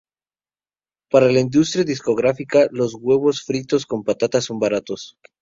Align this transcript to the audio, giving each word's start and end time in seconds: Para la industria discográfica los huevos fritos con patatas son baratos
Para 1.11 1.31
la 1.31 1.39
industria 1.41 1.83
discográfica 1.83 2.67
los 2.71 2.95
huevos 2.95 3.43
fritos 3.43 3.85
con 3.85 4.03
patatas 4.03 4.45
son 4.45 4.57
baratos 4.59 5.19